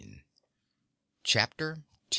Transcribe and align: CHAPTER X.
CHAPTER 1.23 1.73
X. 1.73 1.81